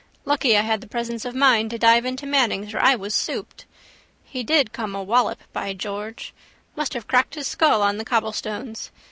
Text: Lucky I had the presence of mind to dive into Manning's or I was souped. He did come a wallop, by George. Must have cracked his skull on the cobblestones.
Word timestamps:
Lucky 0.25 0.57
I 0.57 0.61
had 0.61 0.81
the 0.81 0.87
presence 0.87 1.25
of 1.25 1.35
mind 1.35 1.69
to 1.69 1.77
dive 1.77 2.05
into 2.05 2.25
Manning's 2.25 2.73
or 2.73 2.79
I 2.79 2.95
was 2.95 3.13
souped. 3.13 3.65
He 4.23 4.41
did 4.43 4.73
come 4.73 4.95
a 4.95 5.03
wallop, 5.03 5.37
by 5.53 5.73
George. 5.75 6.33
Must 6.75 6.95
have 6.95 7.05
cracked 7.07 7.35
his 7.35 7.45
skull 7.45 7.83
on 7.83 7.97
the 7.97 8.05
cobblestones. 8.05 8.89